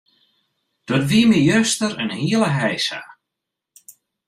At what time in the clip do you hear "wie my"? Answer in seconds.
1.09-1.39